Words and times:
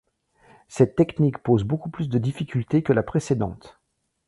Cette 0.67 0.95
technique 0.95 1.37
pose 1.43 1.63
beaucoup 1.63 1.91
plus 1.91 2.09
de 2.09 2.17
difficultés 2.17 2.81
que 2.81 2.91
la 2.91 3.03
précédente. 3.03 3.79